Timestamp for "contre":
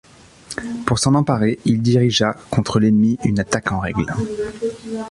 2.49-2.79